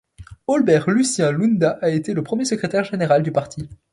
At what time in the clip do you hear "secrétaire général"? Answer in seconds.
2.43-3.21